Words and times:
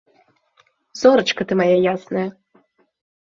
Зорачка 1.01 1.41
ты 1.51 1.59
мая 1.61 1.75
ясная! 1.93 2.25